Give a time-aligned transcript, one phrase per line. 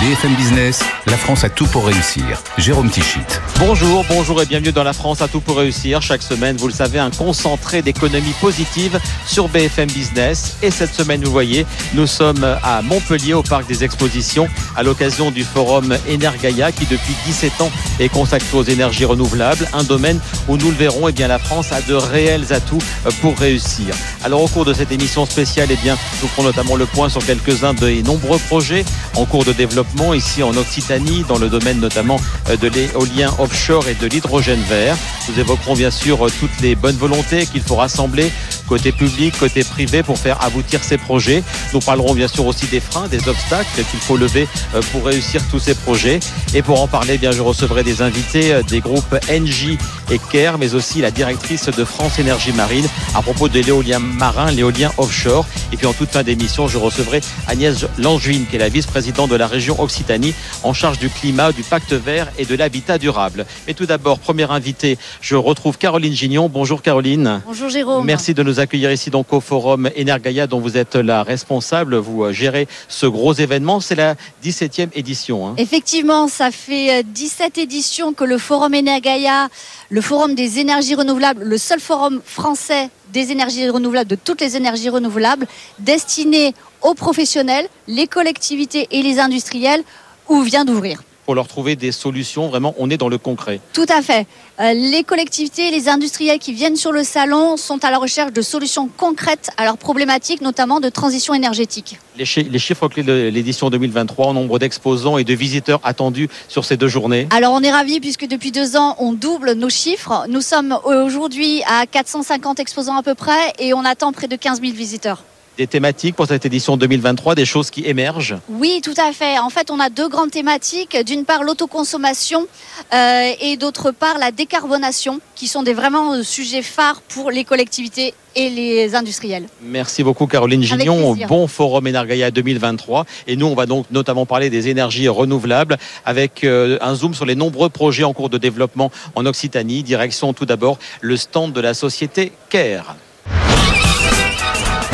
[0.00, 2.42] BFM Business, la France a tout pour réussir.
[2.56, 3.20] Jérôme Tichit.
[3.58, 6.00] Bonjour, bonjour et bienvenue dans la France a tout pour réussir.
[6.00, 10.56] Chaque semaine, vous le savez, un concentré d'économie positive sur BFM Business.
[10.62, 15.30] Et cette semaine, vous voyez, nous sommes à Montpellier au parc des expositions à l'occasion
[15.30, 20.56] du forum Energaia qui depuis 17 ans est consacré aux énergies renouvelables, un domaine où
[20.56, 22.82] nous le verrons, eh bien la France a de réels atouts
[23.20, 23.94] pour réussir.
[24.24, 27.22] Alors au cours de cette émission spéciale, eh bien nous ferons notamment le point sur
[27.22, 32.20] quelques-uns des nombreux projets en cours de développement ici en Occitanie, dans le domaine notamment
[32.48, 34.96] euh, de l'éolien offshore et de l'hydrogène vert.
[35.28, 38.30] Nous évoquerons bien sûr euh, toutes les bonnes volontés qu'il faut rassembler
[38.68, 41.42] côté public, côté privé pour faire aboutir ces projets.
[41.74, 45.42] Nous parlerons bien sûr aussi des freins, des obstacles qu'il faut lever euh, pour réussir
[45.50, 46.20] tous ces projets.
[46.54, 49.76] Et pour en parler, bien, je recevrai des invités des groupes NJ
[50.10, 54.50] et CARE, mais aussi la directrice de France Énergie Marine à propos de l'éolien marin,
[54.52, 55.46] l'éolien offshore.
[55.72, 59.36] Et puis en toute fin d'émission, je recevrai Agnès Langevin, qui est la vice-présidente de
[59.36, 63.46] la région Occitanie, en charge du climat, du pacte vert et de l'habitat durable.
[63.66, 66.48] Mais tout d'abord, première invitée, je retrouve Caroline Gignon.
[66.48, 67.42] Bonjour Caroline.
[67.46, 68.04] Bonjour Jérôme.
[68.04, 71.96] Merci de nous accueillir ici donc au forum Energaia dont vous êtes la responsable.
[71.96, 73.80] Vous euh, gérez ce gros événement.
[73.80, 74.14] C'est la
[74.44, 75.48] 17e édition.
[75.48, 75.54] Hein.
[75.56, 79.48] Effectivement, ça fait 17 euh, éditions que le forum Energaia,
[79.88, 84.56] le forum des énergies renouvelables, le seul forum français des énergies renouvelables, de toutes les
[84.56, 85.46] énergies renouvelables,
[85.78, 89.82] destiné aux professionnels, les collectivités et les industriels,
[90.28, 92.48] où vient d'ouvrir pour leur trouver des solutions.
[92.48, 93.60] Vraiment, on est dans le concret.
[93.72, 94.26] Tout à fait.
[94.60, 98.42] Euh, les collectivités les industriels qui viennent sur le salon sont à la recherche de
[98.42, 101.98] solutions concrètes à leurs problématiques, notamment de transition énergétique.
[102.16, 106.64] Les, les chiffres clés de l'édition 2023 en nombre d'exposants et de visiteurs attendus sur
[106.64, 110.26] ces deux journées Alors on est ravis puisque depuis deux ans, on double nos chiffres.
[110.28, 114.60] Nous sommes aujourd'hui à 450 exposants à peu près et on attend près de 15
[114.60, 115.22] 000 visiteurs
[115.60, 119.38] des thématiques pour cette édition 2023, des choses qui émergent Oui, tout à fait.
[119.38, 120.96] En fait, on a deux grandes thématiques.
[121.04, 122.46] D'une part, l'autoconsommation
[122.94, 128.14] euh, et d'autre part, la décarbonation, qui sont des vraiment sujets phares pour les collectivités
[128.36, 129.48] et les industriels.
[129.60, 131.14] Merci beaucoup Caroline Gignon.
[131.28, 133.04] Bon forum Energaia 2023.
[133.26, 137.26] Et nous, on va donc notamment parler des énergies renouvelables avec euh, un zoom sur
[137.26, 139.82] les nombreux projets en cours de développement en Occitanie.
[139.82, 142.96] Direction tout d'abord le stand de la société CARE.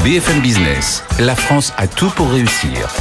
[0.06, 2.94] BFM Business, la France a tout pour réussir.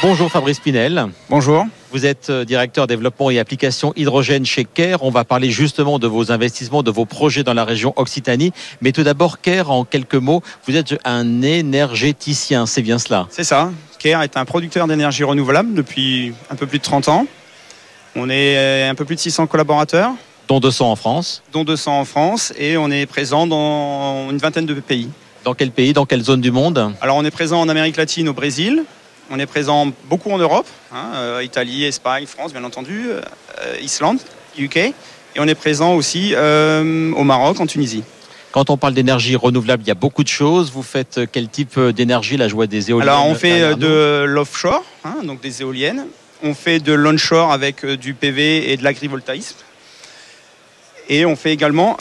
[0.00, 1.08] Bonjour Fabrice Pinel.
[1.28, 1.66] Bonjour.
[1.90, 5.02] Vous êtes euh, directeur développement et application hydrogène chez CARE.
[5.02, 8.52] On va parler justement de vos investissements, de vos projets dans la région Occitanie.
[8.80, 13.26] Mais tout d'abord, CARE, en quelques mots, vous êtes un énergéticien, c'est bien cela?
[13.30, 13.72] C'est ça.
[13.98, 17.26] CARE est un producteur d'énergie renouvelable depuis un peu plus de 30 ans.
[18.14, 20.12] On est euh, un peu plus de 600 collaborateurs.
[20.46, 24.66] Dont 200 en France Dont 200 en France et on est présent dans une vingtaine
[24.66, 25.08] de pays.
[25.44, 28.28] Dans quel pays, dans quelle zone du monde Alors on est présent en Amérique latine,
[28.28, 28.84] au Brésil.
[29.30, 34.18] On est présent beaucoup en Europe, hein, euh, Italie, Espagne, France bien entendu, euh, Islande,
[34.58, 34.76] UK.
[34.76, 34.92] Et
[35.38, 38.02] on est présent aussi euh, au Maroc, en Tunisie.
[38.52, 40.72] Quand on parle d'énergie renouvelable, il y a beaucoup de choses.
[40.72, 42.36] Vous faites quel type d'énergie?
[42.36, 46.06] La joie des éoliennes Alors on fait de l'offshore, hein, donc des éoliennes.
[46.42, 49.56] On fait de l'onshore avec du PV et de l'agrivoltaïsme.
[51.08, 51.96] Et on fait également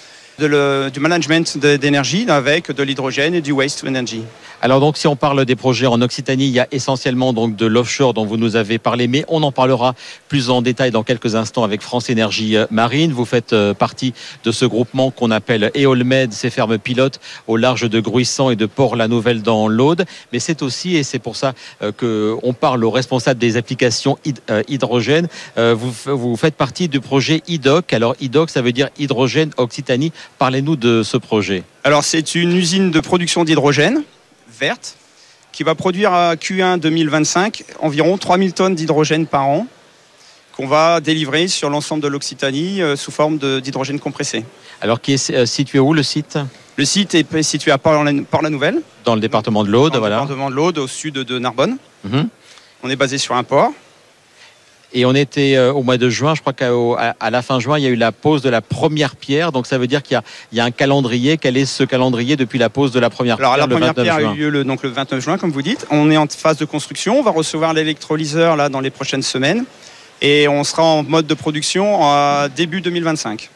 [0.48, 4.24] du management d'énergie avec de l'hydrogène et du waste to energy.
[4.62, 7.66] Alors donc si on parle des projets en Occitanie, il y a essentiellement donc de
[7.66, 9.96] l'offshore dont vous nous avez parlé, mais on en parlera
[10.28, 13.14] plus en détail dans quelques instants avec France Énergie euh, Marine.
[13.14, 17.90] Vous faites euh, partie de ce groupement qu'on appelle EolMed, ces fermes pilotes au large
[17.90, 20.04] de Gruissant et de Port-la-Nouvelle dans l'Aude.
[20.34, 24.18] Mais c'est aussi, et c'est pour ça euh, qu'on parle aux responsables des applications
[24.68, 27.94] hydrogène, vous faites partie du projet IDOC.
[27.94, 30.12] Alors IDOC, ça veut dire Hydrogène Occitanie.
[30.38, 31.64] Parlez-nous de ce projet.
[31.84, 34.04] Alors c'est une usine de production d'hydrogène
[34.58, 34.96] verte
[35.52, 39.68] qui va produire à Q1 2025 environ 3000 tonnes d'hydrogène par an
[40.56, 44.44] qu'on va délivrer sur l'ensemble de l'Occitanie euh, sous forme d'hydrogène compressé.
[44.82, 46.38] Alors qui est euh, situé où le site?
[46.76, 48.82] Le site est situé à Port-la-Nouvelle.
[49.06, 50.18] Dans le département de l'Aude, voilà.
[50.18, 51.78] Dans le département de l'Aude, au sud de Narbonne.
[52.04, 52.30] Mhm.
[52.84, 53.72] On est basé sur un port.
[54.94, 57.84] Et on était euh, au mois de juin, je crois qu'à la fin juin, il
[57.84, 59.52] y a eu la pose de la première pierre.
[59.52, 60.20] Donc ça veut dire qu'il
[60.54, 61.38] y, a un calendrier.
[61.38, 64.16] Quel est ce calendrier depuis la pose de la première pierre Alors la première pierre
[64.16, 65.86] a eu lieu le, donc, le 29 juin, comme vous dites.
[65.92, 67.20] On est en phase de construction.
[67.20, 69.66] On va recevoir l'électrolyseur là dans les prochaines semaines.
[70.22, 72.00] Et on sera en mode de production
[72.56, 73.50] début 2025.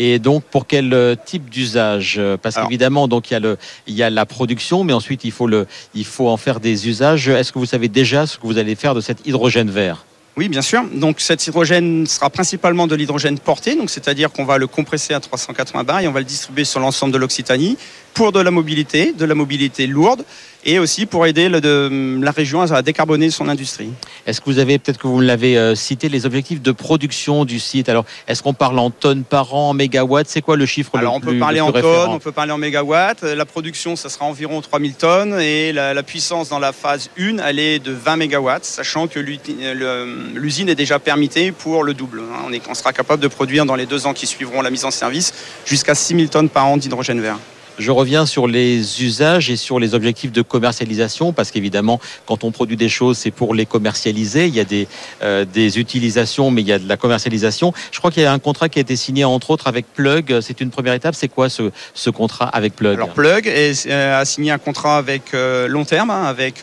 [0.00, 2.20] Et donc, pour quel euh, type d'usage?
[2.40, 3.58] Parce qu'évidemment, donc il y, a le,
[3.88, 6.88] il y a la production, mais ensuite il faut, le, il faut en faire des
[6.88, 7.28] usages.
[7.28, 10.04] Est-ce que vous savez déjà ce que vous allez faire de cet hydrogène vert?
[10.38, 10.84] Oui, bien sûr.
[10.92, 15.18] Donc cet hydrogène sera principalement de l'hydrogène porté, donc c'est-à-dire qu'on va le compresser à
[15.18, 17.76] 380 bars et on va le distribuer sur l'ensemble de l'Occitanie
[18.14, 20.24] pour de la mobilité, de la mobilité lourde
[20.64, 23.90] et aussi pour aider le, de, la région à décarboner son industrie.
[24.26, 27.60] Est-ce que vous avez, peut-être que vous l'avez euh, cité, les objectifs de production du
[27.60, 27.88] site?
[27.88, 30.28] Alors, est-ce qu'on parle en tonnes par an, en mégawatts?
[30.28, 32.58] C'est quoi le chiffre Alors, le on peut parler en tonnes, on peut parler en
[32.58, 33.22] mégawatts.
[33.22, 37.38] La production, ça sera environ 3000 tonnes et la, la puissance dans la phase 1,
[37.38, 42.20] elle est de 20 mégawatts, sachant que l'usine est déjà permittée pour le double.
[42.20, 42.44] Hein.
[42.46, 44.84] On, est, on sera capable de produire dans les deux ans qui suivront la mise
[44.84, 45.32] en service
[45.64, 47.38] jusqu'à 6000 tonnes par an d'hydrogène vert.
[47.78, 52.50] Je reviens sur les usages et sur les objectifs de commercialisation, parce qu'évidemment, quand on
[52.50, 54.46] produit des choses, c'est pour les commercialiser.
[54.46, 54.88] Il y a des,
[55.22, 57.72] euh, des utilisations, mais il y a de la commercialisation.
[57.92, 60.40] Je crois qu'il y a un contrat qui a été signé, entre autres, avec Plug.
[60.40, 61.14] C'est une première étape.
[61.14, 65.34] C'est quoi ce, ce, contrat avec Plug Alors, Plug euh, a signé un contrat avec
[65.34, 66.62] euh, long terme, hein, avec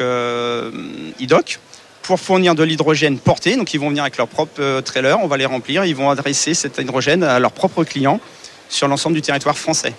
[1.19, 1.59] IDOC
[2.01, 3.56] pour fournir de l'hydrogène porté.
[3.56, 6.53] Donc ils vont venir avec leur propre trailer, on va les remplir, ils vont adresser
[6.53, 8.19] cet hydrogène à leurs propres clients
[8.69, 9.94] sur l'ensemble du territoire français.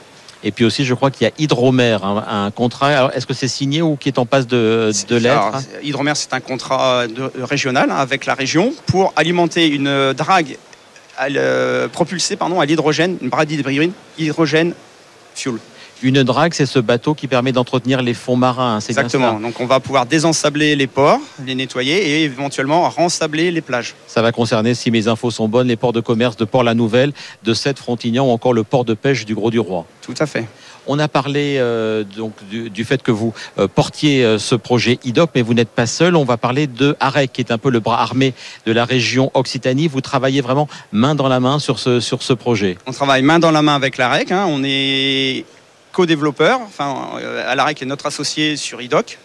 [0.47, 3.11] Et puis aussi, je crois qu'il y a Hydromer, un, contrat.
[3.13, 6.41] Est-ce que c'est signé ou qui est en passe de, de l'être Hydromer, c'est un
[6.41, 10.57] contrat de, régional avec la région pour alimenter une drague
[11.93, 13.51] propulsée pardon, à l'hydrogène, une drague
[14.19, 14.73] hydrogène
[15.35, 15.59] fuel.
[16.03, 18.79] Une drague, c'est ce bateau qui permet d'entretenir les fonds marins.
[18.87, 19.41] Exactement.
[19.41, 23.95] Donc on va pouvoir désensabler les ports, les nettoyer et éventuellement rensabler les plages.
[24.07, 27.13] Ça va concerner, si mes infos sont bonnes, les ports de commerce de Port-la-Nouvelle,
[27.45, 29.87] de Sète-Frontignan ou encore le port de pêche du Gros-du-Roi.
[30.03, 30.45] Tout à fait.
[30.87, 35.31] On a parlé euh, donc du, fait que vous euh, portiez euh, ce projet IDOC,
[35.35, 36.15] mais vous n'êtes pas seul.
[36.15, 38.35] On va parler de AREC, qui est un peu le bras armé
[38.67, 39.89] de la région Occitanie.
[39.89, 42.79] Vous travaillez vraiment main dans la main sur ce, sur ce projet.
[42.87, 44.31] On travaille main dans la main avec l'AREC.
[44.31, 44.47] Hein.
[44.49, 45.45] On est
[45.97, 46.61] co-développeur.
[46.61, 49.19] Enfin, euh, Alarec est notre associé sur IDOC.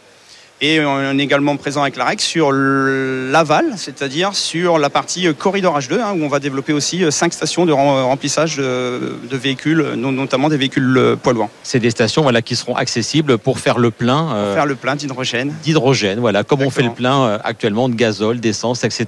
[0.63, 5.99] Et on est également présent avec l'AREC sur l'aval, c'est-à-dire sur la partie corridor H2,
[5.99, 10.57] hein, où on va développer aussi euh, cinq stations de remplissage de, véhicules, notamment des
[10.57, 11.49] véhicules euh, poids lourds.
[11.63, 14.53] C'est des stations voilà, qui seront accessibles pour faire le plein.
[14.53, 15.51] Faire le plein d'hydrogène.
[15.63, 19.05] D'hydrogène, voilà, comme on fait le plein actuellement de gazole, d'essence, etc.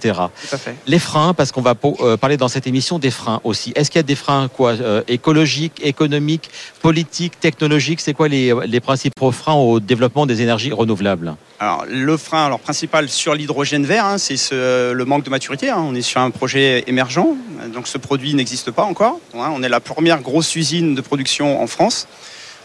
[0.49, 0.75] Tout à fait.
[0.87, 3.73] Les freins, parce qu'on va parler dans cette émission des freins aussi.
[3.75, 4.73] Est-ce qu'il y a des freins quoi,
[5.07, 6.49] écologiques, économiques,
[6.81, 8.01] politiques, technologiques?
[8.01, 11.35] C'est quoi les, les principaux freins au développement des énergies renouvelables?
[11.59, 15.69] Alors, le frein alors, principal sur l'hydrogène vert, hein, c'est le manque de maturité.
[15.69, 15.77] Hein.
[15.79, 17.37] On est sur un projet émergent,
[17.73, 19.19] donc ce produit n'existe pas encore.
[19.33, 19.51] Hein.
[19.53, 22.07] On est la première grosse usine de production en France.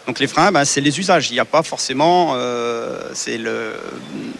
[0.09, 1.29] Donc les freins, bah, c'est les usages.
[1.31, 2.33] Il n'y a pas forcément.
[2.35, 3.75] Euh, le,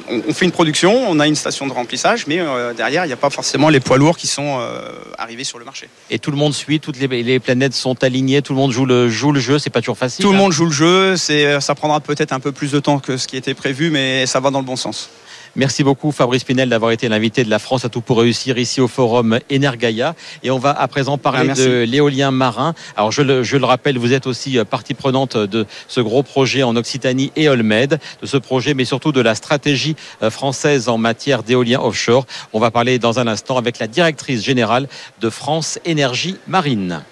[0.09, 3.13] on, fait une production, on a une station de remplissage, mais euh, derrière, il n'y
[3.13, 4.81] a pas forcément les poids lourds qui sont euh,
[5.19, 5.91] arrivés sur le marché.
[6.09, 9.11] Et tout le monde suit, toutes les, planètes sont alignées, tout le monde joue le,
[9.11, 10.25] joue le jeu, c'est pas toujours facile.
[10.25, 13.19] Tout le monde joue le jeu, ça prendra peut-être un peu plus de temps que
[13.19, 15.11] ce qui était prévu, mais ça va dans le bon sens.
[15.59, 18.81] Merci beaucoup Fabrice Pinel d'avoir été l'invité de la France à tout pour réussir ici
[18.81, 20.15] au forum Energaia.
[20.45, 22.75] Et on va à présent parler ah, de l'éolien marin.
[22.97, 26.23] Alors je le, je le, rappelle, vous êtes aussi euh, partie prenante de ce gros
[26.23, 30.89] projet en Occitanie et Olmed, de ce projet, mais surtout de la stratégie euh, française
[30.89, 32.25] en matière d'éolien offshore.
[32.53, 34.87] On va parler dans un instant avec la directrice générale
[35.21, 37.03] de France Énergie Marine.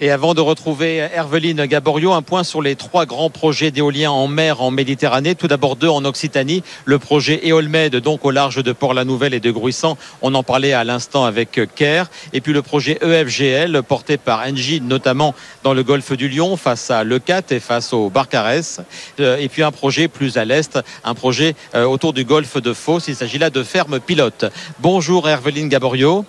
[0.00, 4.28] Et avant de retrouver Herveline Gaborio, un point sur les trois grands projets d'éolien en
[4.28, 5.34] mer en Méditerranée.
[5.34, 6.62] Tout d'abord deux en Occitanie.
[6.84, 9.98] Le projet Eolmed, donc au large de Port-la-Nouvelle et de Gruissant.
[10.22, 12.10] On en parlait à l'instant avec Caire.
[12.32, 15.34] Et puis le projet EFGL, porté par Engie, notamment
[15.64, 18.80] dans le golfe du Lion, face à Lecat et face au Barcarès.
[19.18, 22.72] Euh, et puis un projet plus à l'est, un projet euh, autour du golfe de
[22.72, 23.00] Fos.
[23.08, 24.44] Il s'agit là de fermes pilotes.
[24.78, 26.24] Bonjour Herveline Gaborio.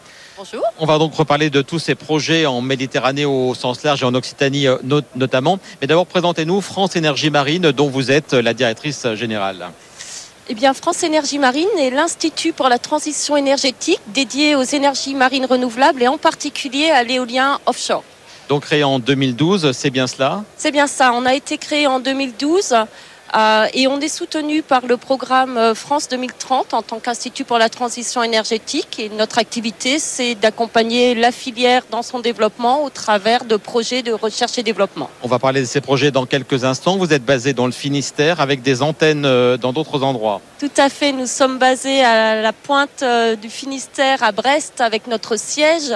[0.79, 4.13] On va donc reparler de tous ces projets en Méditerranée au sens large et en
[4.13, 4.77] Occitanie euh,
[5.15, 5.59] notamment.
[5.81, 9.67] Mais d'abord, présentez-nous France Énergie Marine, dont vous êtes la directrice générale.
[10.47, 15.45] Eh bien, France Énergie Marine est l'Institut pour la transition énergétique dédié aux énergies marines
[15.45, 18.03] renouvelables et en particulier à l'éolien offshore.
[18.47, 20.43] Donc créé en 2012, c'est bien cela?
[20.57, 21.13] C'est bien ça.
[21.13, 22.85] On a été créé en 2012 euh,
[23.73, 27.69] et on est soutenu par le programme euh, France 2030 en tant qu'Institut pour la
[27.69, 28.99] transition énergétique.
[28.99, 34.11] Et notre activité, c'est d'accompagner la filière dans son développement au travers de projets de
[34.11, 35.09] recherche et développement.
[35.23, 36.97] On va parler de ces projets dans quelques instants.
[36.97, 40.41] Vous êtes basé dans le Finistère avec des antennes euh, dans d'autres endroits.
[40.59, 41.11] Tout à fait.
[41.11, 43.03] Nous sommes basés à la pointe
[43.41, 45.95] du Finistère à Brest avec notre siège.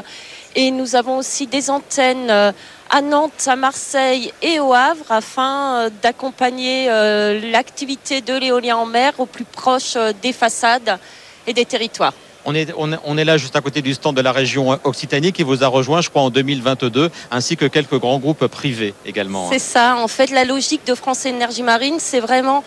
[0.55, 2.53] Et nous avons aussi des antennes
[2.93, 8.85] à Nantes, à Marseille et au Havre afin euh, d'accompagner euh, l'activité de l'éolien en
[8.85, 10.99] mer au plus proche euh, des façades
[11.47, 12.13] et des territoires.
[12.45, 15.41] On est, on, est, là juste à côté du stand de la région Occitanie qui
[15.41, 19.47] vous a rejoint, je crois, en 2022, ainsi que quelques grands groupes privés également.
[19.47, 19.51] Hein.
[19.53, 19.95] C'est ça.
[19.95, 22.63] En fait, la logique de France Énergie Marine, c'est vraiment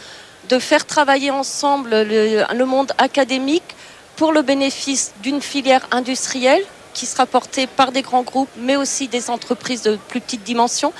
[0.49, 3.76] de faire travailler ensemble le monde académique
[4.16, 6.62] pour le bénéfice d'une filière industrielle
[6.97, 10.95] qui sera porté par des grands groupes, mais aussi des entreprises de plus petite dimension,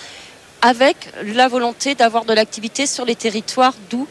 [0.61, 4.07] avec la volonté d'avoir de l'activité sur les territoires, d'où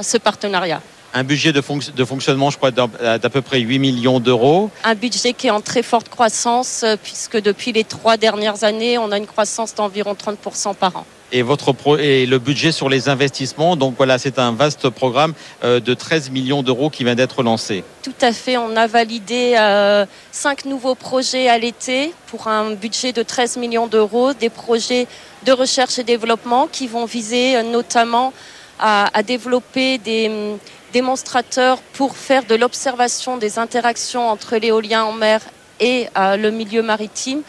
[0.00, 0.82] ce partenariat.
[1.14, 4.70] Un budget de, fonctionnement, je crois, d'à peu près 8 millions d'euros.
[4.84, 8.96] Un budget qui est en très forte croissance, euh, puisque depuis les trois dernières années,
[8.96, 13.08] on a une croissance d'environ 30% par an et, votre et le budget sur les
[13.08, 13.76] investissements.
[13.76, 15.34] Donc voilà, c'est un vaste programme
[15.64, 17.84] euh, de 13 millions d'euros qui vient d'être lancé.
[18.02, 23.12] Tout à fait, on a validé euh, cinq nouveaux projets à l'été pour un budget
[23.12, 25.06] de 13 millions d'euros, des projets
[25.44, 28.32] de recherche et développement qui vont viser notamment
[28.78, 30.56] à développer des
[30.92, 35.40] démonstrateurs pour faire de l'observation des interactions entre l'éolien en mer
[35.80, 37.42] et euh, le milieu maritime.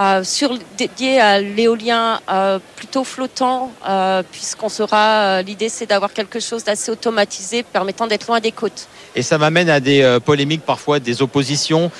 [0.00, 3.72] Euh, sur, dédié à l'éolien euh, plutôt flottant,
[4.30, 5.42] puisqu'on sera.
[5.42, 8.88] L'idée, c'est d'avoir quelque chose d'assez automatisé permettant d'être loin des côtes.
[9.14, 11.90] Et ça m'amène à des polémiques, parfois des oppositions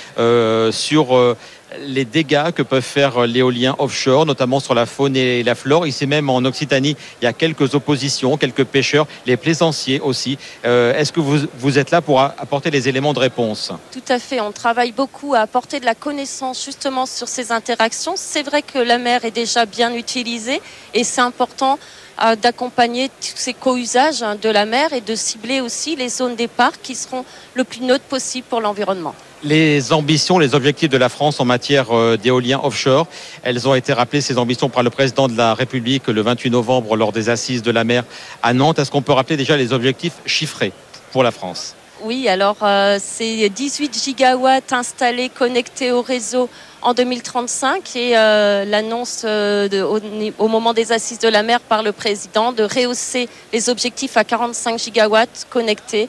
[0.71, 1.37] sur
[1.81, 5.87] les dégâts que peuvent faire l'éolien offshore, notamment sur la faune et la flore.
[5.87, 10.39] Ici même en Occitanie, il y a quelques oppositions, quelques pêcheurs, les plaisanciers aussi.
[10.65, 13.73] Euh, est-ce que vous, êtes là pour apporter les éléments de réponse?
[13.93, 14.41] Tout à fait.
[14.41, 18.15] On travaille beaucoup à apporter de la connaissance justement sur ces interactions.
[18.17, 20.61] C'est vrai que la mer est déjà bien utilisée
[20.95, 21.79] et c'est important
[22.23, 26.37] euh, d'accompagner tous ces co-usages hein, de la mer et de cibler aussi les zones
[26.37, 27.25] départ qui seront
[27.55, 31.91] le plus neutres possible pour l'environnement les ambitions, les objectifs de la France en matière
[31.91, 33.07] euh, d'éolien offshore.
[33.43, 36.97] Elles ont été rappelées, ces ambitions, par le président de la République le 28 novembre
[36.97, 38.05] lors des assises de la mer
[38.43, 38.79] à Nantes.
[38.79, 40.73] Est-ce qu'on peut rappeler déjà les objectifs chiffrés
[41.13, 41.75] pour la France?
[42.03, 46.49] Oui, alors euh, c'est 18 gigawatts installés, connectés au réseau
[46.81, 50.01] en 2035 et euh, l'annonce au,
[50.39, 54.25] au, moment des assises de la mer par le président de rehausser les objectifs à
[54.25, 56.09] 45 gigawatts connectés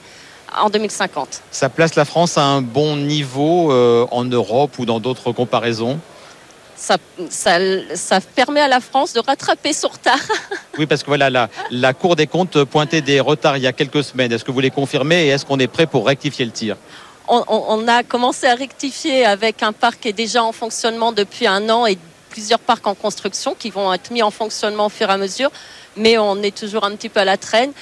[0.60, 1.42] en 2050.
[1.50, 5.98] Ça place la France à un bon niveau euh, en Europe ou dans d'autres comparaisons?
[6.76, 6.96] Ça,
[7.30, 10.18] ça, permet à la France de rattraper son retard.
[10.78, 13.72] oui, parce que voilà, la, la Cour des comptes pointait des retards il y a
[13.72, 14.32] quelques semaines.
[14.32, 16.76] Est-ce que vous les confirmez et est-ce qu'on est prêt pour rectifier le tir?
[17.28, 21.46] On, on, a commencé à rectifier avec un parc qui est déjà en fonctionnement depuis
[21.46, 21.96] un an et
[22.28, 25.50] plusieurs parcs en construction qui vont être mis en fonctionnement au fur et à mesure,
[25.96, 27.72] mais on est toujours un petit peu à la traîne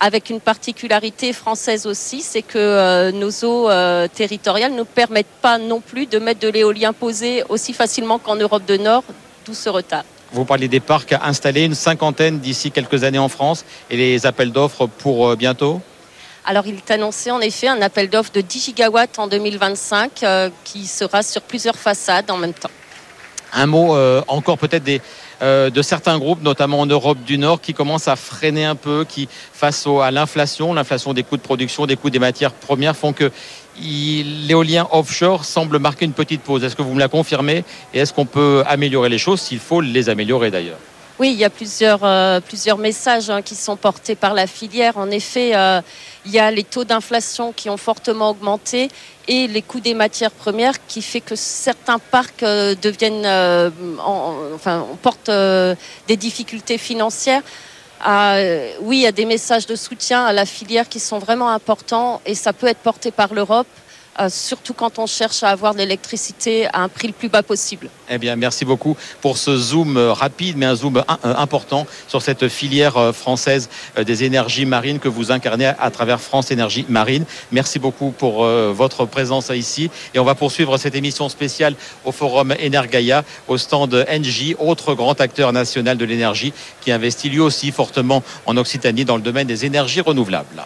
[0.00, 5.58] avec une particularité française aussi, c'est que euh, nos eaux euh, territoriales ne permettent pas
[5.58, 9.04] non plus de mettre de l'éolien posé aussi facilement qu'en Europe du Nord,
[9.44, 10.04] d'où ce retard.
[10.32, 14.52] Vous parlez des parcs installés, une cinquantaine d'ici quelques années en France, et les appels
[14.52, 15.80] d'offres pour euh, bientôt?
[16.44, 20.24] Alors, il est annoncé en effet un appel d'offres de 10 gigawatts en 2025
[20.62, 22.70] qui sera sur plusieurs façades en même temps.
[23.52, 23.96] Un mot
[24.28, 25.00] encore peut-être des,
[25.42, 29.04] euh, de certains groupes, notamment en Europe du Nord, qui commencent à freiner un peu,
[29.08, 33.12] qui face à l'inflation, l'inflation des coûts de production, des coûts des matières premières, font
[33.12, 33.30] que
[33.78, 36.64] l'éolien offshore semble marquer une petite pause.
[36.64, 37.64] Est-ce que vous me la confirmez?
[37.92, 39.40] Et est-ce qu'on peut améliorer les choses?
[39.40, 40.78] S'il faut les améliorer d'ailleurs
[41.18, 44.98] oui, il y a plusieurs, euh, plusieurs messages hein, qui sont portés par la filière.
[44.98, 45.80] En effet, euh,
[46.26, 48.90] il y a les taux d'inflation qui ont fortement augmenté
[49.26, 53.26] et les coûts des matières premières qui fait que certains parcs euh, deviennent,
[54.04, 57.42] enfin, on porte des difficultés financières.
[58.82, 62.20] oui, il y a des messages de soutien à la filière qui sont vraiment importants
[62.26, 63.68] et ça peut être porté par l'Europe.
[64.18, 67.42] Euh, surtout quand on cherche à avoir de l'électricité à un prix le plus bas
[67.42, 67.90] possible.
[68.08, 72.22] Eh bien, merci beaucoup pour ce zoom euh, rapide, mais un zoom euh, important sur
[72.22, 73.68] cette filière française
[74.00, 77.24] des énergies marines que vous incarnez à travers France Énergie Marine.
[77.52, 79.90] Merci beaucoup pour votre présence ici.
[80.14, 85.20] Et on va poursuivre cette émission spéciale au Forum Energaia, au stand NJ, autre grand
[85.20, 89.64] acteur national de l'énergie qui investit lui aussi fortement en Occitanie dans le domaine des
[89.64, 90.64] énergies renouvelables.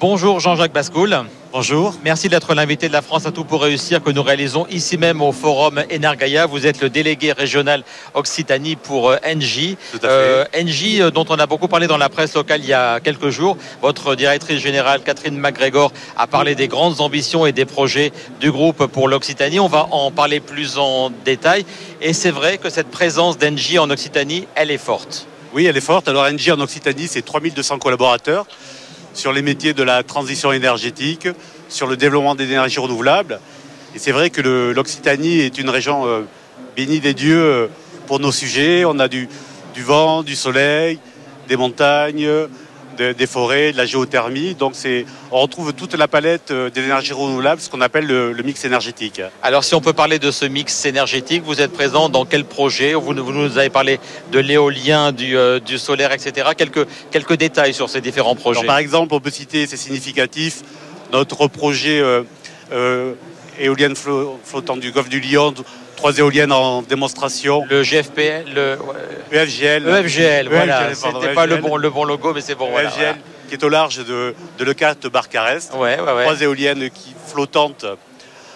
[0.00, 1.24] Bonjour Jean-Jacques Bascoul.
[1.52, 1.92] Bonjour.
[2.04, 5.20] Merci d'être l'invité de la France à tout pour réussir que nous réalisons ici même
[5.20, 6.46] au forum Energaia.
[6.46, 7.82] Vous êtes le délégué régional
[8.14, 9.74] Occitanie pour NJ.
[9.90, 12.68] Tout à euh, NJ euh, dont on a beaucoup parlé dans la presse locale il
[12.68, 13.56] y a quelques jours.
[13.82, 18.86] Votre directrice générale Catherine MacGregor a parlé des grandes ambitions et des projets du groupe
[18.86, 19.58] pour l'Occitanie.
[19.58, 21.64] On va en parler plus en détail.
[22.00, 25.26] Et c'est vrai que cette présence d'NJ en Occitanie, elle est forte.
[25.52, 26.06] Oui, elle est forte.
[26.06, 28.46] Alors NJ en Occitanie, c'est 3200 collaborateurs
[29.18, 31.26] sur les métiers de la transition énergétique,
[31.68, 33.40] sur le développement des énergies renouvelables.
[33.96, 36.20] Et c'est vrai que l'Occitanie est une région euh,
[36.76, 37.66] bénie des dieux euh,
[38.06, 38.84] pour nos sujets.
[38.84, 39.28] On a du,
[39.74, 41.00] du vent, du soleil,
[41.48, 42.28] des montagnes,
[42.98, 44.54] des forêts, de la géothermie.
[44.54, 44.74] Donc
[45.30, 49.20] on retrouve toute la palette euh, des énergies renouvelables, ce qu'on appelle le, mix énergétique.
[49.42, 52.94] Alors si on peut parler de ce mix énergétique, vous êtes présent dans quel projet?
[52.94, 54.00] Vous, nous avez parlé
[54.32, 56.50] de l'éolien, du, euh, solaire, etc.
[56.56, 58.66] Quelques, quelques détails sur ces différents projets.
[58.66, 60.62] par exemple, on peut citer, c'est significatif,
[61.12, 63.14] notre projet euh,
[63.58, 65.54] éolienne flottant du golfe du Lion
[65.98, 67.64] trois éoliennes en démonstration.
[67.68, 68.78] Le GFPL, le
[69.32, 69.88] EFGL.
[69.88, 70.94] EFGL, voilà.
[70.94, 72.70] C'était pas le bon, le bon logo, mais c'est bon.
[72.70, 73.16] Voilà, EFGL,
[73.48, 75.70] qui est au large de, de Lecat Barcarès.
[75.74, 76.22] Ouais, ouais, ouais.
[76.22, 77.84] Trois éoliennes qui flottantes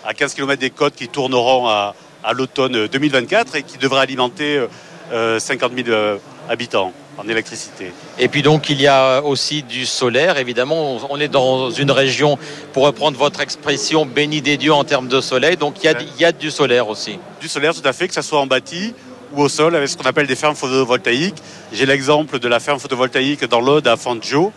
[0.05, 4.65] à 15 km des côtes qui tourneront à, à l'automne 2024 et qui devraient alimenter
[5.13, 6.17] euh, 50 000 euh,
[6.49, 7.93] habitants en électricité.
[8.19, 10.99] Et puis donc il y a aussi du solaire, évidemment.
[11.11, 12.39] On est dans une région,
[12.73, 15.57] pour reprendre votre expression, bénie des dieux en termes de soleil.
[15.57, 17.19] Donc il y a, il y a du solaire aussi.
[17.41, 18.95] Du solaire, tout à fait, que ce soit en bâti
[19.33, 21.43] ou au sol, avec ce qu'on appelle des fermes photovoltaïques.
[21.73, 24.53] J'ai l'exemple de la ferme photovoltaïque dans l'Aude à Fantjo,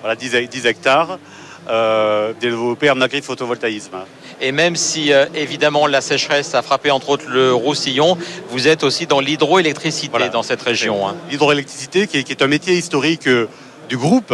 [0.00, 1.18] voilà, 10, 10 hectares,
[1.68, 3.96] euh, développée en agri-photovoltaïsme.
[4.40, 8.16] Et même si euh, évidemment la sécheresse a frappé entre autres le Roussillon,
[8.50, 10.28] vous êtes aussi dans l'hydroélectricité Voilà.
[10.28, 11.06] dans cette région.
[11.08, 11.16] hein.
[11.30, 13.48] L'hydroélectricité, qui est, qui est un métier historique euh,
[13.88, 14.32] du groupe,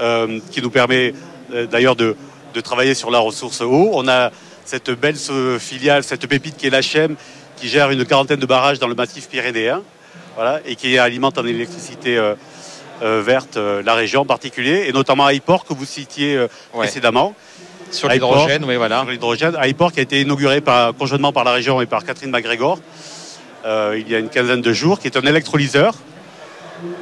[0.00, 1.14] euh, qui nous permet
[1.70, 2.14] d'ailleurs de,
[2.54, 3.90] de travailler sur la ressource eau.
[3.94, 4.30] On a
[4.66, 5.16] cette belle
[5.58, 7.16] filiale, cette pépite qui est l'HM,
[7.56, 9.82] qui gère une quarantaine de barrages dans le massif pyrénéen,
[10.34, 12.34] voilà, et qui alimente en électricité euh,
[13.02, 16.80] euh, verte euh, la région en particulier, et notamment Aiport que vous citiez euh, Ouais.
[16.84, 17.34] précédemment.
[17.90, 19.00] Sur l'hydrogène, oui voilà.
[19.02, 22.30] Sur l'hydrogène, Aiport qui a été inauguré par, conjointement par la région et par Catherine
[22.30, 22.78] MacGregor
[23.64, 25.94] euh, il y a une quinzaine de jours, qui est un électrolyseur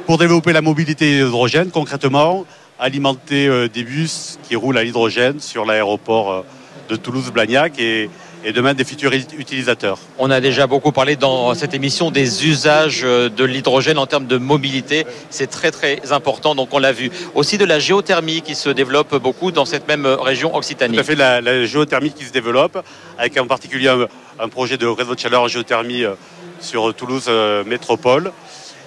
[0.05, 2.45] pour développer la mobilité hydrogène, concrètement
[2.79, 6.41] alimenter euh, des bus qui roulent à l'hydrogène sur l'aéroport euh,
[6.89, 8.09] de Toulouse-Blagnac et,
[8.47, 9.99] et demain des futurs ut- utilisateurs.
[10.17, 14.25] On a déjà beaucoup parlé dans cette émission des usages euh, de l'hydrogène en termes
[14.25, 15.05] de mobilité.
[15.29, 17.11] C'est très très important, donc on l'a vu.
[17.35, 20.95] Aussi de la géothermie qui se développe beaucoup dans cette même région Occitanie.
[20.95, 22.81] Tout à fait la, la géothermie qui se développe,
[23.17, 24.07] avec en particulier un,
[24.39, 26.13] un projet de réseau de chaleur en géothermie euh,
[26.61, 28.31] sur Toulouse euh, Métropole.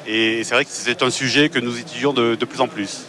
[0.07, 3.03] Et c'est vrai que c'est un sujet que nous étudions de, de plus en plus.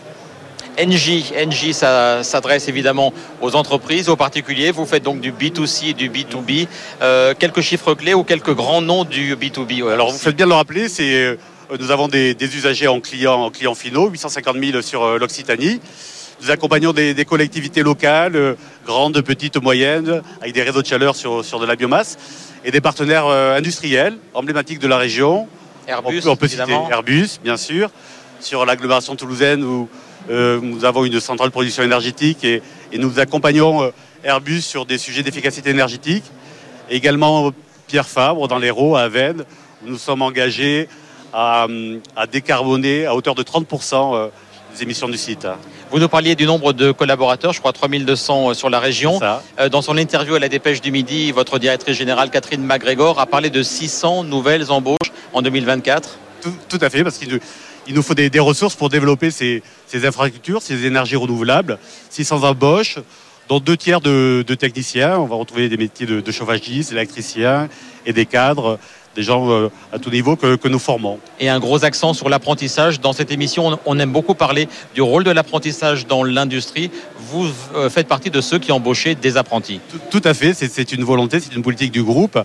[0.80, 4.72] NJ, NJ, ça s'adresse évidemment aux entreprises, aux particuliers.
[4.72, 6.68] Vous faites donc du B2C et du B2B.
[7.02, 9.84] Euh, quelques chiffres clés ou quelques grands noms du B2B.
[9.84, 11.38] ouais, Alors vous faites bien de le rappeler, c'est euh,
[11.80, 15.80] nous avons des, des usagers en clients, en clients finaux, 850 000 sur euh, l'Occitanie.
[16.42, 18.56] Nous accompagnons des, des collectivités locales, euh,
[18.86, 22.18] grandes, petites, moyennes, avec des réseaux de chaleur sur, sur de la biomasse,
[22.66, 25.48] et des partenaires euh, industriels emblématiques de la région.
[25.88, 26.90] Airbus, on peut, on peut citer évidemment.
[26.90, 27.90] Airbus, bien sûr,
[28.40, 29.88] sur l'agglomération toulousaine où
[30.30, 33.90] nous avons une centrale de production énergétique et, et nous accompagnons euh,
[34.24, 36.24] Airbus sur des sujets d'efficacité énergétique.
[36.90, 37.52] Et également euh,
[37.88, 40.88] Pierre Fabre dans l'Hérault à où nous sommes engagés
[41.34, 41.68] à,
[42.16, 44.28] à décarboner à hauteur de 30% euh,
[44.76, 45.48] les émissions du site.
[45.92, 49.20] Vous nous parliez du nombre de collaborateurs, je crois 3200 sur la région.
[49.60, 53.26] Euh, Dans son interview à la Dépêche du Midi, votre directrice générale Catherine MacGregor a
[53.26, 56.18] parlé de 600 nouvelles embauches en 2024.
[56.42, 57.40] Tout, tout à fait, parce nous,
[57.88, 61.78] il nous faut des, des ressources pour développer ces, ces infrastructures, ces énergies renouvelables.
[62.10, 62.98] 600 embauches,
[63.50, 65.18] dont deux tiers de, de techniciens.
[65.18, 67.70] On va retrouver des métiers de, de chauvagiste, électriciens
[68.06, 68.80] et des cadres,
[69.16, 71.20] des gens euh, à tout niveau que, que nous formons.
[71.40, 73.02] Et un gros accent sur l'apprentissage.
[73.02, 76.90] Dans cette émission, on- aime beaucoup parler du rôle de l'apprentissage dans l'industrie.
[77.30, 79.82] Vous euh, faites partie de ceux qui embauchaient des apprentis.
[79.92, 82.40] Tout, tout à fait, c'est une volonté, c'est une politique du groupe.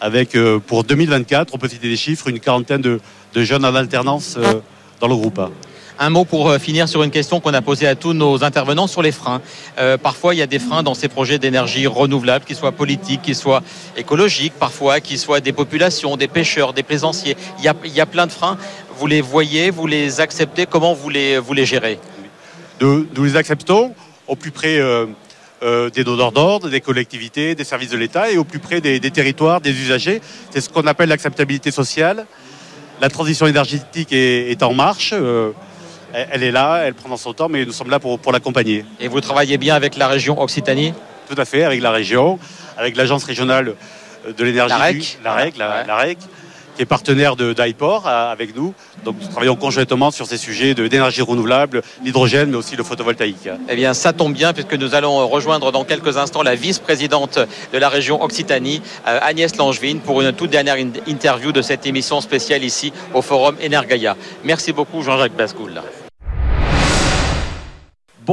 [0.00, 3.00] Avec euh, pour 2024, on peut citer des chiffres, une quarantaine de,
[3.34, 4.60] de jeunes en alternance euh,
[5.00, 5.40] dans le groupe.
[6.02, 8.86] Un mot pour euh, finir sur une question qu'on a posée à tous nos intervenants
[8.86, 9.42] sur les freins.
[9.78, 13.20] Euh, parfois, il y a des freins dans ces projets d'énergie renouvelable, qu'ils soient politiques,
[13.20, 13.62] qu'ils soient
[13.98, 17.36] écologiques, parfois, qu'ils soient des populations, des pêcheurs, des plaisanciers.
[17.58, 18.56] Il y a, il y a plein de freins.
[18.96, 20.64] Vous les voyez, vous les acceptez?
[20.64, 21.98] Comment vous les, vous les gérez?
[22.80, 23.94] Nous les acceptons
[24.26, 25.04] au plus près euh,
[25.62, 28.98] euh, des donneurs d'ordre, des collectivités, des services de l'État et au plus près des,
[29.00, 30.20] des territoires, des usagers.
[30.50, 32.26] C'est ce qu'on appelle l'acceptabilité sociale.
[33.00, 35.12] La transition énergétique est, est en marche.
[35.14, 35.52] euh,
[36.12, 38.84] elle, est là, elle prend son temps, mais nous sommes là pour, pour l'accompagner.
[38.98, 40.92] Et vous travaillez bien avec la région Occitanie?
[41.28, 42.38] Tout à fait, avec la région,
[42.76, 43.74] avec l'agence régionale
[44.36, 44.74] de l'énergie.
[44.76, 44.98] La REC.
[44.98, 45.86] du- La REC, la, Ouais.
[45.86, 46.18] la REC,
[46.80, 48.72] qui est partenaire d'IPOR euh, avec nous.
[49.04, 53.50] Donc nous travaillons conjointement sur ces sujets d'énergie renouvelable, l'hydrogène, mais aussi le photovoltaïque.
[53.68, 57.38] Eh bien, ça tombe bien puisque nous allons rejoindre dans quelques instants la vice-présidente
[57.74, 61.84] de la région Occitanie, euh, Agnès Langevin, pour une toute dernière in- interview de cette
[61.84, 64.16] émission spéciale ici au Forum Energaia.
[64.44, 65.82] Merci beaucoup, Jean-Jacques Bascoul.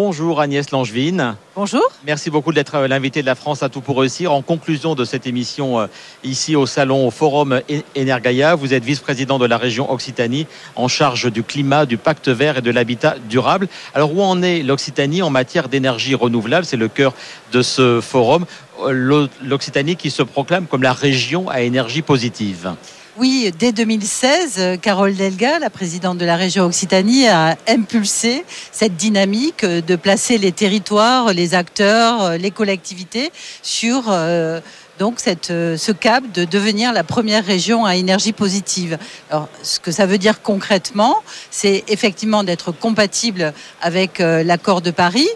[0.01, 1.37] Bonjour Agnès Langevin.
[1.55, 1.81] Bonjour.
[2.05, 4.31] Merci beaucoup d'être euh, l'invité de la France à tout pour réussir.
[4.31, 5.87] En conclusion de cette émission euh,
[6.23, 10.87] ici au salon au Forum E- Energaia, vous êtes vice-président de la région Occitanie en
[10.87, 13.67] charge du climat, du pacte vert et de l'habitat durable.
[13.95, 16.63] Alors où en est l'Occitanie en matière d'énergie renouvelable?
[16.67, 17.15] C'est le cœur
[17.51, 18.45] de ce forum.
[18.83, 22.69] Euh, l'O- L'Occitanie qui se proclame comme la région à énergie positive.
[23.19, 28.95] Oui, dès 2016, euh, Carole Delga, la présidente de la région Occitanie, a impulsé cette
[28.95, 33.31] dynamique euh, de placer les territoires, les acteurs, euh, les collectivités
[33.63, 38.99] sur ce cap de devenir la première région à énergie positive.
[39.31, 41.15] Alors, ce que ça veut dire concrètement,
[41.49, 43.51] c'est effectivement d'être compatible
[43.81, 45.27] avec l'accord de Paris,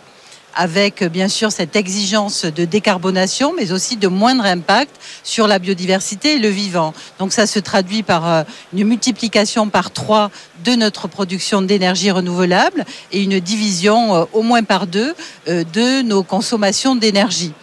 [0.56, 6.36] avec bien sûr cette exigence de décarbonation, mais aussi de moindre impact sur la biodiversité
[6.36, 6.94] et le vivant.
[7.20, 10.32] Donc ça se traduit par euh, une multiplication par trois
[10.64, 15.14] de notre production d'énergie renouvelable et une division euh, au moins par deux
[15.48, 17.54] euh, de nos consommations d'énergie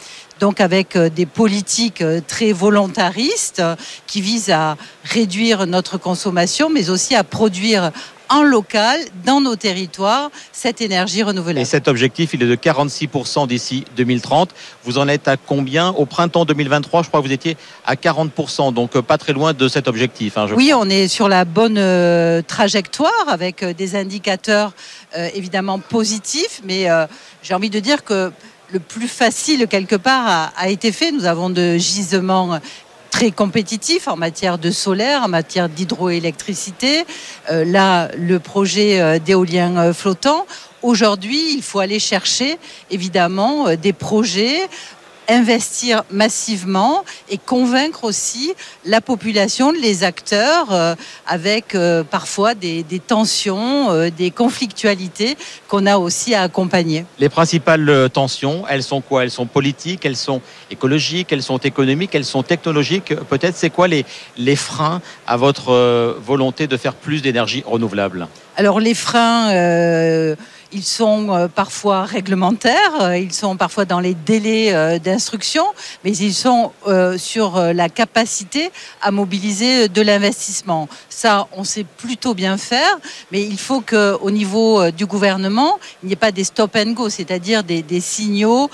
[0.40, 3.60] donc avec des politiques très volontaristes
[4.06, 7.90] qui visent à réduire notre consommation, mais aussi à produire
[8.28, 11.60] en local, dans nos territoires, cette énergie renouvelable.
[11.60, 14.50] Et cet objectif, il est de 46% d'ici 2030.
[14.84, 15.90] Vous en êtes à combien?
[15.90, 19.52] Au printemps 2023, je crois que vous étiez à 40%, donc euh, pas très loin
[19.52, 20.36] de cet objectif.
[20.36, 24.72] Hein, oui, on est sur la bonne euh, trajectoire avec euh, des indicateurs
[25.34, 26.86] évidemment positifs, mais
[27.42, 28.30] j'ai envie de dire que
[28.70, 31.12] le plus facile quelque part a, a, été fait.
[31.12, 32.60] Nous avons de gisements
[33.18, 37.04] très compétitif en matière de solaire, en matière d'hydroélectricité.
[37.50, 40.46] Euh, là, le projet euh, d'éolien euh, flottant.
[40.82, 42.60] Aujourd'hui, il faut aller chercher
[42.92, 44.68] évidemment des projets
[45.28, 50.94] investir massivement et convaincre aussi la population, les acteurs, euh,
[51.26, 55.36] avec euh, parfois des, tensions, euh, des conflictualités
[55.68, 57.04] qu'on a aussi à accompagner.
[57.18, 59.22] Les principales tensions, elles sont quoi?
[59.22, 63.14] Elles sont politiques, elles sont écologiques, elles sont économiques, elles sont technologiques.
[63.28, 64.06] Peut-être c'est quoi les,
[64.38, 68.28] les freins à votre volonté de faire plus d'énergie renouvelable?
[68.56, 69.52] Alors les freins
[70.72, 75.64] ils sont euh, parfois réglementaires, euh, ils sont parfois dans les délais euh, d'instruction,
[76.04, 76.72] mais ils sont
[77.18, 78.70] sur la capacité
[79.02, 80.88] à mobiliser de l'investissement.
[81.08, 82.98] Ça, on sait plutôt bien faire,
[83.30, 87.08] mais il faut qu'au niveau du gouvernement, il n'y ait pas des stop and go,
[87.08, 88.70] c'est-à-dire des, des, signaux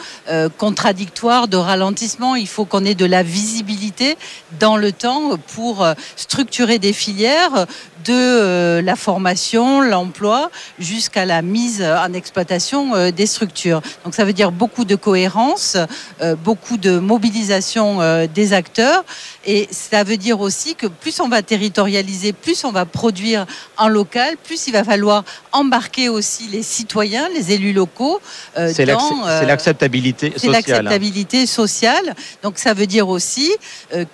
[0.59, 2.37] contradictoires de ralentissement.
[2.37, 4.17] Il faut qu'on ait de la visibilité
[4.61, 7.67] dans le temps pour structurer des filières
[8.05, 13.81] de la formation, l'emploi, jusqu'à la mise en exploitation euh, des structures.
[14.05, 15.77] Donc ça veut dire beaucoup de cohérence,
[16.21, 19.05] euh, beaucoup de mobilisation euh, des acteurs.
[19.47, 23.89] Et ça veut dire aussi que plus on va territorialiser, plus on va produire en
[23.89, 28.21] local, plus il va falloir embarquer aussi les citoyens, les élus locaux.
[28.55, 30.41] c'est l'acceptabilité sociale.
[30.41, 32.15] C'est l'acceptabilité sociale.
[32.43, 33.51] Donc ça veut dire aussi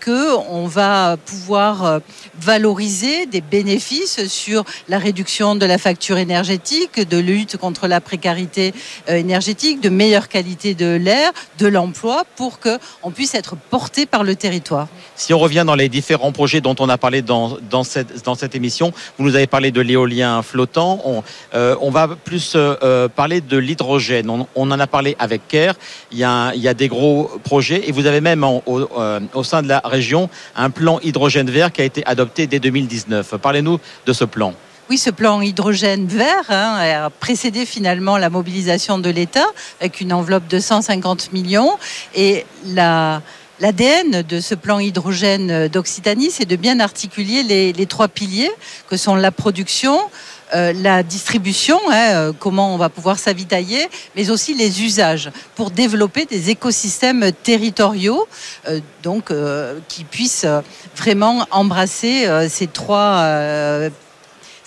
[0.00, 2.00] que on va pouvoir
[2.40, 8.72] valoriser des bénéfices sur la réduction de la facture énergétique, de lutte contre la précarité
[9.08, 14.24] euh, énergétique, de meilleure qualité de l'air, de l'emploi, pour qu'on puisse être porté par
[14.24, 14.88] le territoire.
[15.16, 18.34] Si on revient dans les différents projets dont on a parlé dans, dans, cette, dans
[18.34, 21.22] cette émission, vous nous avez parlé de l'éolien flottant, on,
[21.54, 24.30] euh, on va plus euh, parler de l'hydrogène.
[24.30, 25.74] On, on, en a parlé avec CARE,
[26.12, 29.44] il y a, il y a des gros projets et vous avez même au, au
[29.44, 33.36] sein de la région un plan hydrogène vert qui a été adopté dès 2019.
[33.42, 33.69] Parlez-nous
[34.06, 34.54] de ce plan.
[34.88, 39.46] Oui, ce plan hydrogène vert hein, a précédé finalement la mobilisation de l'État
[39.80, 41.78] avec une enveloppe de 150 millions.
[42.16, 43.22] Et la,
[43.61, 48.50] L'ADN de ce plan hydrogène d'Occitanie, c'est de bien articuler les, trois piliers
[48.88, 50.00] que sont la production,
[50.54, 55.70] euh, la distribution, hein, euh, comment on va pouvoir s'avitailler, mais aussi les usages pour
[55.70, 58.26] développer des écosystèmes territoriaux,
[58.68, 59.32] euh, donc
[59.88, 60.46] qui puissent
[60.96, 63.90] vraiment embrasser ces trois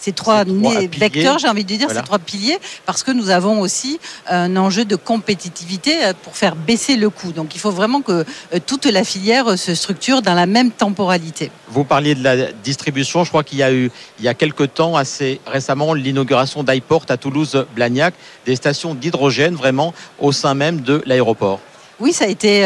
[0.03, 4.01] ces trois, vecteurs, j'ai envie de dire, ces trois piliers, parce que nous avons aussi
[4.27, 7.31] un enjeu de compétitivité euh, pour faire baisser le coût.
[7.31, 10.71] Donc il faut vraiment que euh, toute la filière euh, se structure dans la même
[10.71, 11.51] temporalité.
[11.69, 13.23] Vous parliez de la distribution.
[13.23, 13.89] Je crois qu'il y a eu,
[14.19, 18.13] il y a quelques temps, assez récemment, l'inauguration d'iPort à Toulouse-Blagnac,
[18.45, 21.61] des stations d'hydrogène vraiment au sein même de l'aéroport.
[22.01, 22.65] Oui, ça a été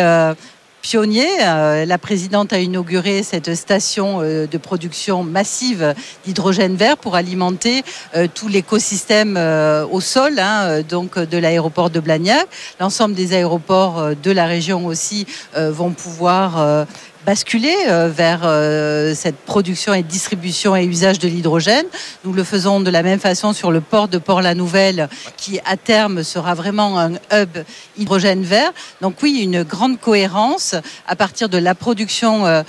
[0.82, 1.28] pionnier.
[1.42, 5.94] Euh, la présidente a inauguré cette station euh, de production massive
[6.26, 7.84] d'hydrogène vert pour alimenter
[8.16, 9.38] euh, tout l'écosystème
[9.92, 12.48] au sol, hein, donc de l'aéroport de Blagnac.
[12.80, 16.86] L'ensemble des aéroports de la région aussi vont pouvoir
[17.28, 21.86] basculer euh, vers euh, cette production et distribution et usage de l'hydrogène.
[22.24, 26.24] Nous le faisons de la même façon sur le port de Port-la-Nouvelle, qui à terme
[26.24, 27.50] sera vraiment un hub
[27.98, 28.72] hydrogène vert.
[29.02, 30.74] Donc oui, une grande cohérence
[31.06, 32.64] à partir de la production euh,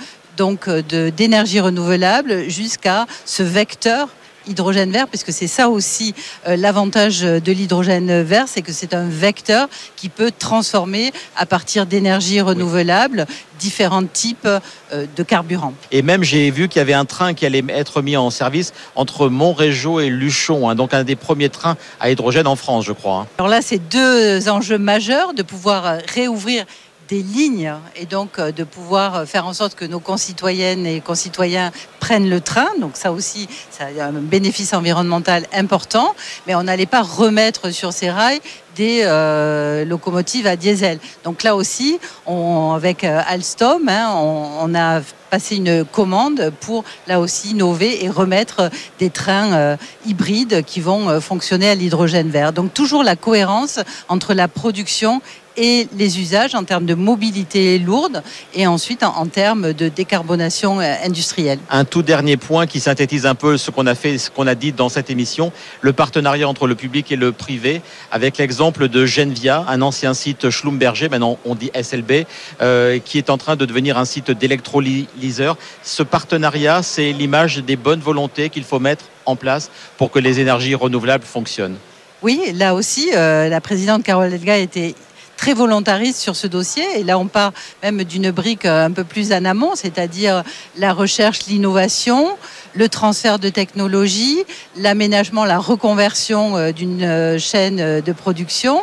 [1.11, 4.09] d'énergie renouvelable jusqu'à ce vecteur
[4.49, 6.13] hydrogène vert, puisque c'est ça aussi
[6.47, 11.85] euh, l'avantage de l'hydrogène vert, c'est que c'est un vecteur qui peut transformer à partir
[11.85, 13.25] d'énergie renouvelable
[13.59, 15.73] différents types euh, de carburants.
[15.91, 18.73] Et même j'ai vu qu'il y avait un train qui allait être mis en service
[18.95, 22.93] entre Montrégeau et Luchon, hein, donc un des premiers trains à hydrogène en France, je
[22.93, 23.21] crois.
[23.21, 23.27] Hein.
[23.37, 26.65] Alors là, c'est deux enjeux majeurs de pouvoir réouvrir
[27.09, 32.29] des lignes et donc de pouvoir faire en sorte que nos concitoyennes et concitoyens prennent
[32.29, 32.67] le train.
[32.79, 37.93] Donc ça aussi, ça a un bénéfice environnemental important, mais on n'allait pas remettre sur
[37.93, 38.41] ces rails
[38.79, 40.99] des euh, locomotives à diesel.
[41.25, 47.51] Donc là aussi, avec euh, Alstom, hein, on, a passé une commande pour là aussi
[47.51, 52.53] innover et remettre des trains euh, hybrides qui vont fonctionner à l'hydrogène vert.
[52.53, 55.21] Donc toujours la cohérence entre la production
[55.59, 58.23] et les usages en termes de mobilité lourde
[58.55, 61.59] et ensuite en, termes de décarbonation industrielle.
[61.69, 64.55] Un tout dernier point qui synthétise un peu ce qu'on a fait, ce qu'on a
[64.55, 69.05] dit dans cette émission, le partenariat entre le public et le privé, avec l'exemple de
[69.05, 72.25] Genvia, un ancien site Schlumberger, maintenant on dit SLB,
[72.61, 75.57] euh, qui est en train de devenir un site d'électrolyseur.
[75.83, 80.39] Ce partenariat, c'est l'image des bonnes volontés qu'il faut mettre en place pour que les
[80.39, 81.77] énergies renouvelables fonctionnent.
[82.21, 84.93] Oui, là aussi, euh, la présidente Carole Delga était
[85.39, 86.83] très volontariste sur ce dossier.
[86.97, 90.43] Et là, on part même d'une brique euh, un peu plus en amont, c'est-à-dire
[90.77, 92.37] la recherche, l'innovation,
[92.73, 94.43] le transfert de technologie,
[94.75, 98.81] l'aménagement, la reconversion euh, d'une euh, chaîne de production.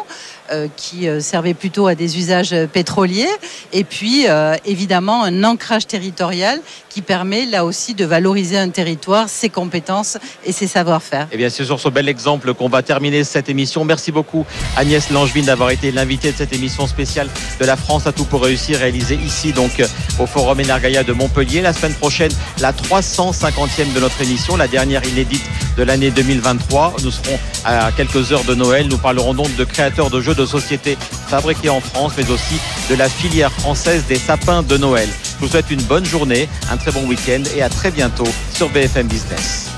[0.52, 3.28] Euh, qui euh, servait plutôt à des usages pétroliers.
[3.72, 9.28] Et puis, euh, évidemment, un ancrage territorial qui permet là aussi de valoriser un territoire,
[9.28, 11.24] ses compétences et ses savoir-faire.
[11.24, 13.84] Et eh bien, c'est sur ce bel exemple qu'on va terminer cette émission.
[13.84, 17.28] Merci beaucoup Agnès Langevin d'avoir été l'invitée de cette émission spéciale
[17.60, 19.82] de la France à tout pour réussir, réalisée ici donc
[20.18, 21.60] au Forum Energaia de Montpellier.
[21.60, 25.44] La semaine prochaine, la 350e de notre émission, la dernière inédite
[25.76, 26.96] de l'année 2023.
[27.02, 28.86] Nous serons à quelques heures de Noël.
[28.88, 30.96] Nous parlerons donc de créateurs de jeux de sociétés
[31.28, 35.08] fabriquées en France, mais aussi de la filière française des sapins de Noël.
[35.38, 38.68] Je vous souhaite une bonne journée, un très bon week-end et à très bientôt sur
[38.70, 39.70] BFM Business.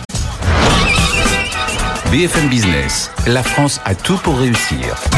[2.11, 5.09] BFM Business, la France a tout pour réussir.